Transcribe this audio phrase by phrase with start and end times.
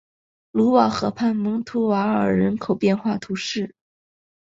[0.49, 3.75] 卢瓦河畔蒙图瓦尔人口变化图示